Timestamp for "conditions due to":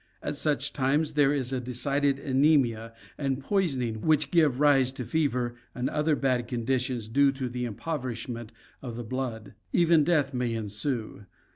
6.47-7.47